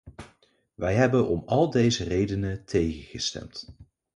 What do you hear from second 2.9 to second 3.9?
gestemd.